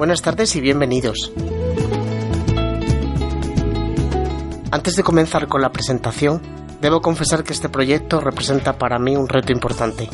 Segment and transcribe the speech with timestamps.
[0.00, 1.30] Buenas tardes y bienvenidos.
[4.70, 6.40] Antes de comenzar con la presentación,
[6.80, 10.08] debo confesar que este proyecto representa para mí un reto importante.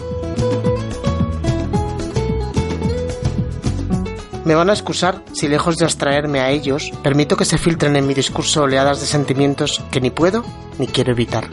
[4.45, 8.09] Me van a excusar si lejos de abstraerme a ellos, permito que se filtren en
[8.09, 10.45] mi discurso oleadas de sentimientos que ni puedo
[10.81, 11.49] ni quiero evitar.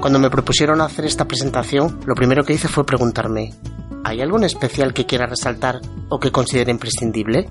[0.00, 3.52] Cuando me propusieron hacer esta presentación, lo primero que hice fue preguntarme,
[4.04, 7.48] ¿hay algo especial que quiera resaltar o que considere imprescindible?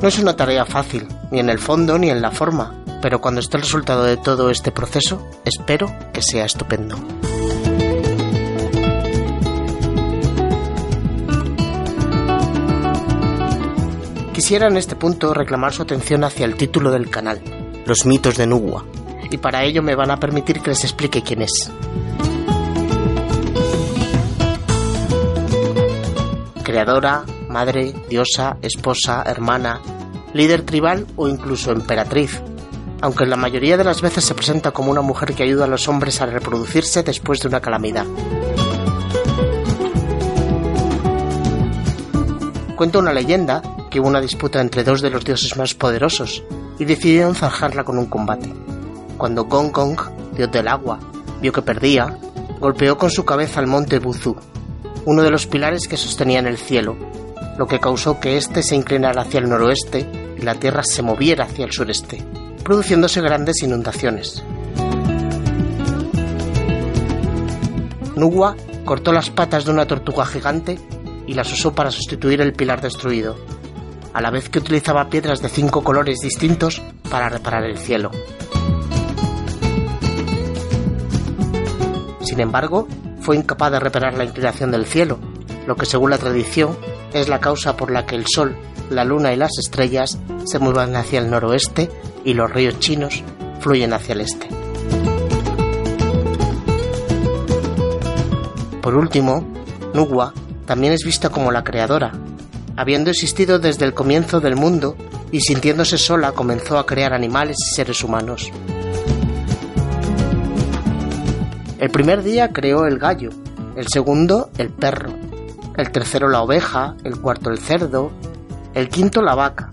[0.00, 3.40] No es una tarea fácil, ni en el fondo ni en la forma, pero cuando
[3.40, 6.96] esté el resultado de todo este proceso, espero que sea estupendo.
[14.32, 17.40] Quisiera en este punto reclamar su atención hacia el título del canal,
[17.86, 18.84] Los mitos de Nugua,
[19.30, 21.70] y para ello me van a permitir que les explique quién es.
[26.72, 29.82] Creadora, madre, diosa, esposa, hermana,
[30.32, 32.40] líder tribal o incluso emperatriz,
[33.02, 35.86] aunque la mayoría de las veces se presenta como una mujer que ayuda a los
[35.86, 38.06] hombres a reproducirse después de una calamidad.
[42.74, 46.42] Cuenta una leyenda que hubo una disputa entre dos de los dioses más poderosos
[46.78, 48.50] y decidieron zanjarla con un combate.
[49.18, 50.00] Cuando Gong Gong,
[50.34, 50.98] dios del agua,
[51.42, 52.16] vio que perdía,
[52.60, 54.34] golpeó con su cabeza al monte Buzu,
[55.04, 56.96] uno de los pilares que sostenían el cielo,
[57.58, 60.06] lo que causó que éste se inclinara hacia el noroeste
[60.38, 62.22] y la tierra se moviera hacia el sureste,
[62.62, 64.42] produciéndose grandes inundaciones.
[68.16, 70.78] Nugua cortó las patas de una tortuga gigante
[71.26, 73.36] y las usó para sustituir el pilar destruido,
[74.12, 78.10] a la vez que utilizaba piedras de cinco colores distintos para reparar el cielo.
[82.20, 82.86] Sin embargo,
[83.22, 85.18] fue incapaz de reparar la inclinación del cielo,
[85.66, 86.76] lo que según la tradición
[87.14, 88.56] es la causa por la que el sol,
[88.90, 91.90] la luna y las estrellas se muevan hacia el noroeste
[92.24, 93.22] y los ríos chinos
[93.60, 94.48] fluyen hacia el este.
[98.82, 99.46] Por último,
[99.94, 100.34] Nugua
[100.66, 102.12] también es vista como la creadora,
[102.76, 104.96] habiendo existido desde el comienzo del mundo
[105.30, 108.50] y sintiéndose sola comenzó a crear animales y seres humanos.
[111.82, 113.30] El primer día creó el gallo,
[113.74, 115.10] el segundo el perro,
[115.76, 118.12] el tercero la oveja, el cuarto el cerdo,
[118.72, 119.72] el quinto la vaca,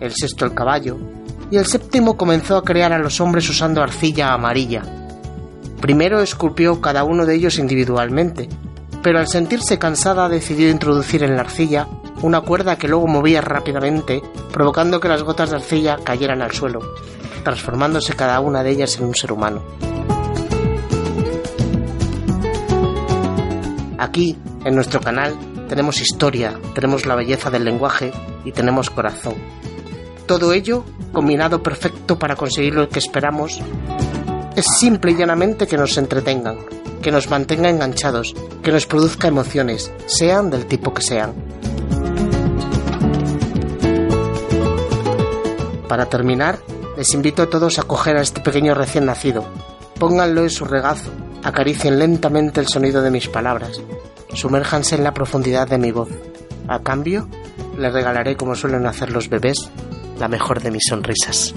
[0.00, 0.96] el sexto el caballo,
[1.50, 4.84] y el séptimo comenzó a crear a los hombres usando arcilla amarilla.
[5.82, 8.48] Primero esculpió cada uno de ellos individualmente,
[9.02, 11.88] pero al sentirse cansada decidió introducir en la arcilla
[12.22, 16.80] una cuerda que luego movía rápidamente, provocando que las gotas de arcilla cayeran al suelo,
[17.44, 19.89] transformándose cada una de ellas en un ser humano.
[24.00, 24.34] Aquí,
[24.64, 25.36] en nuestro canal,
[25.68, 28.12] tenemos historia, tenemos la belleza del lenguaje
[28.46, 29.34] y tenemos corazón.
[30.24, 33.60] Todo ello combinado perfecto para conseguir lo que esperamos
[34.56, 36.56] es simple y llanamente que nos entretengan,
[37.02, 41.34] que nos mantenga enganchados, que nos produzca emociones, sean del tipo que sean.
[45.88, 46.58] Para terminar,
[46.96, 49.44] les invito a todos a coger a este pequeño recién nacido,
[49.98, 51.10] pónganlo en su regazo,
[51.42, 53.80] acaricien lentamente el sonido de mis palabras,
[54.34, 56.08] sumérjanse en la profundidad de mi voz.
[56.68, 57.28] A cambio,
[57.78, 59.70] les regalaré, como suelen hacer los bebés,
[60.18, 61.54] la mejor de mis sonrisas.